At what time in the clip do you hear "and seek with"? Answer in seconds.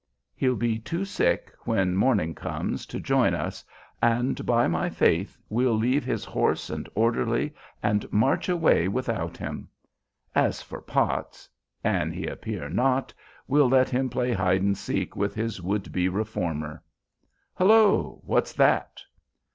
14.63-15.35